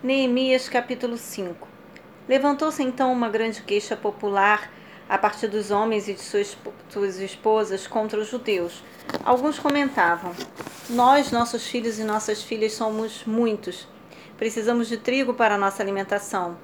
[0.00, 1.66] Neemias capítulo 5
[2.28, 4.70] Levantou-se então uma grande queixa popular
[5.08, 6.56] a partir dos homens e de suas,
[6.88, 8.84] suas esposas contra os judeus.
[9.24, 10.32] Alguns comentavam:
[10.88, 13.88] Nós, nossos filhos e nossas filhas, somos muitos.
[14.36, 16.56] Precisamos de trigo para nossa alimentação.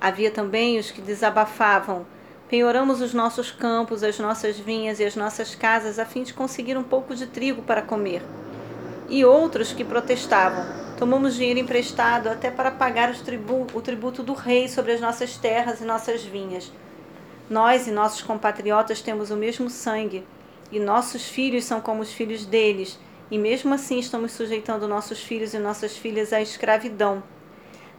[0.00, 2.06] Havia também os que desabafavam:
[2.48, 6.78] Penhoramos os nossos campos, as nossas vinhas e as nossas casas a fim de conseguir
[6.78, 8.22] um pouco de trigo para comer.
[9.08, 14.66] E outros que protestavam: Tomamos dinheiro emprestado até para pagar tribu o tributo do rei
[14.66, 16.72] sobre as nossas terras e nossas vinhas.
[17.50, 20.26] Nós e nossos compatriotas temos o mesmo sangue,
[20.72, 22.98] e nossos filhos são como os filhos deles,
[23.30, 27.22] e mesmo assim estamos sujeitando nossos filhos e nossas filhas à escravidão.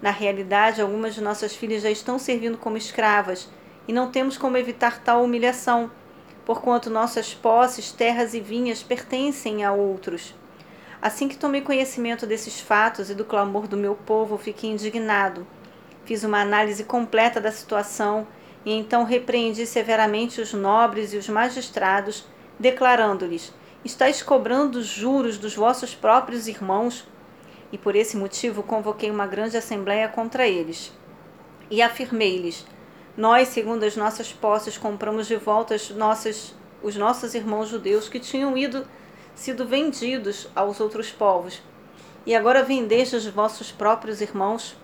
[0.01, 3.47] Na realidade, algumas de nossas filhas já estão servindo como escravas,
[3.87, 5.91] e não temos como evitar tal humilhação,
[6.47, 10.33] porquanto nossas posses, terras e vinhas pertencem a outros.
[11.01, 15.45] Assim que tomei conhecimento desses fatos e do clamor do meu povo, fiquei indignado.
[16.05, 18.25] Fiz uma análise completa da situação
[18.65, 22.25] e então repreendi severamente os nobres e os magistrados,
[22.59, 23.53] declarando-lhes:
[23.85, 27.07] Estais cobrando juros dos vossos próprios irmãos?
[27.71, 30.91] E por esse motivo convoquei uma grande assembléia contra eles.
[31.69, 32.65] E afirmei-lhes:
[33.15, 38.19] Nós, segundo as nossas posses, compramos de volta as nossas, os nossos irmãos judeus que
[38.19, 38.87] tinham ido
[39.37, 41.61] sido vendidos aos outros povos,
[42.25, 44.75] e agora vendeste os vossos próprios irmãos?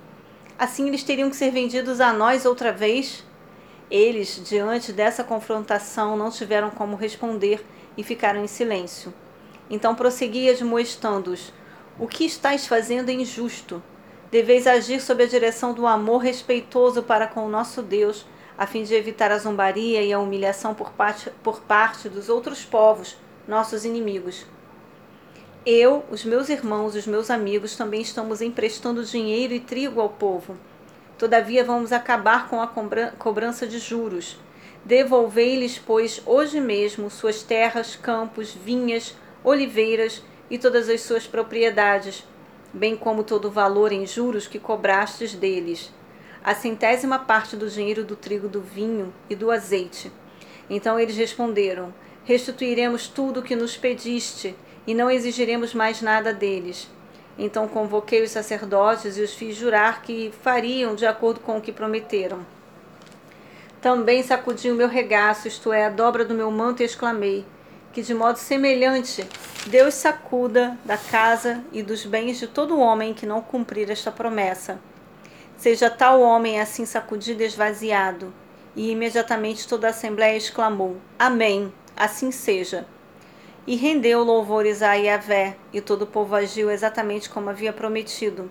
[0.57, 3.23] Assim eles teriam que ser vendidos a nós outra vez?
[3.89, 7.65] Eles, diante dessa confrontação, não tiveram como responder
[7.97, 9.11] e ficaram em silêncio.
[9.69, 11.51] Então prossegui admoestando-os:
[11.99, 13.81] O que estáis fazendo é injusto.
[14.31, 18.83] Deveis agir sob a direção do amor respeitoso para com o nosso Deus, a fim
[18.83, 23.85] de evitar a zombaria e a humilhação por parte, por parte dos outros povos nossos
[23.85, 24.45] inimigos.
[25.65, 30.57] Eu, os meus irmãos, os meus amigos também estamos emprestando dinheiro e trigo ao povo.
[31.17, 32.67] Todavia vamos acabar com a
[33.17, 34.37] cobrança de juros.
[34.83, 42.25] Devolvei-lhes, pois, hoje mesmo suas terras, campos, vinhas, oliveiras e todas as suas propriedades,
[42.73, 45.93] bem como todo o valor em juros que cobrastes deles.
[46.43, 50.11] A centésima parte do dinheiro do trigo, do vinho e do azeite.
[50.69, 54.55] Então eles responderam: restituiremos tudo o que nos pediste
[54.87, 56.89] e não exigiremos mais nada deles.
[57.37, 61.71] Então convoquei os sacerdotes e os fiz jurar que fariam de acordo com o que
[61.71, 62.45] prometeram.
[63.81, 67.45] Também sacudi o meu regaço, isto é, a dobra do meu manto, e exclamei:
[67.91, 69.27] Que de modo semelhante
[69.67, 74.79] Deus sacuda da casa e dos bens de todo homem que não cumprir esta promessa.
[75.57, 78.33] Seja tal homem assim sacudido e esvaziado.
[78.75, 82.85] E imediatamente toda a assembléia exclamou: Amém assim seja.
[83.65, 88.49] E rendeu louvores a Yahvé, e todo o povo agiu exatamente como havia prometido.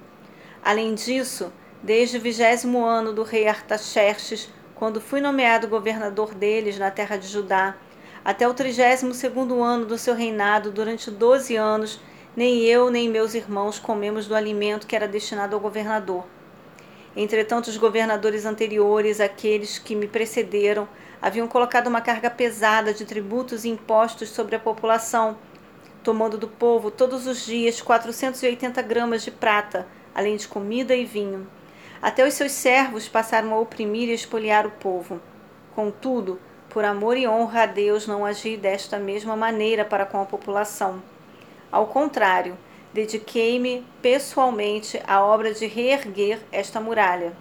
[0.64, 1.52] Além disso,
[1.82, 7.28] desde o vigésimo ano do rei Artaxerxes, quando fui nomeado governador deles na terra de
[7.28, 7.76] Judá,
[8.24, 12.00] até o trigésimo segundo ano do seu reinado, durante doze anos,
[12.36, 16.24] nem eu nem meus irmãos comemos do alimento que era destinado ao governador.
[17.16, 20.88] Entretanto, os governadores anteriores, aqueles que me precederam,
[21.20, 25.36] haviam colocado uma carga pesada de tributos e impostos sobre a população,
[26.02, 31.46] tomando do povo todos os dias 480 gramas de prata, além de comida e vinho.
[32.00, 35.20] Até os seus servos passaram a oprimir e espoliar o povo.
[35.74, 40.24] Contudo, por amor e honra a Deus, não agi desta mesma maneira para com a
[40.24, 41.02] população.
[41.70, 42.56] Ao contrário,
[42.92, 47.32] dediquei-me pessoalmente à obra de reerguer esta muralha.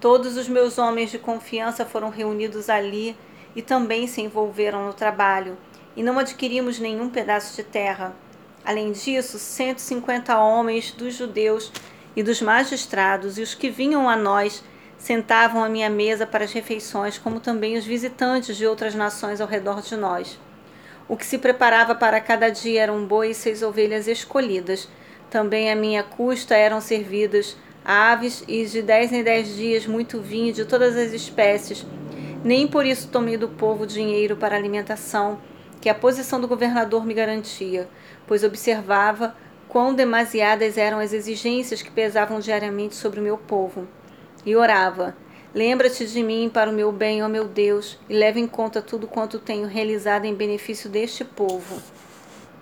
[0.00, 3.16] Todos os meus homens de confiança foram reunidos ali
[3.54, 5.56] e também se envolveram no trabalho,
[5.96, 8.14] e não adquirimos nenhum pedaço de terra.
[8.64, 11.72] Além disso, 150 homens dos judeus
[12.16, 14.62] e dos magistrados e os que vinham a nós
[14.96, 19.48] sentavam à minha mesa para as refeições, como também os visitantes de outras nações ao
[19.48, 20.38] redor de nós.
[21.08, 24.88] O que se preparava para cada dia eram um boi e seis ovelhas escolhidas.
[25.30, 30.52] Também à minha custa eram servidas aves e de dez em dez dias muito vinho
[30.52, 31.84] de todas as espécies.
[32.44, 35.40] Nem por isso tomei do povo dinheiro para alimentação,
[35.80, 37.88] que a posição do governador me garantia,
[38.26, 39.36] pois observava
[39.68, 43.88] quão demasiadas eram as exigências que pesavam diariamente sobre o meu povo.
[44.44, 45.16] E orava:
[45.54, 49.06] Lembra-te de mim para o meu bem, ó meu Deus, e leva em conta tudo
[49.06, 51.82] quanto tenho realizado em benefício deste povo.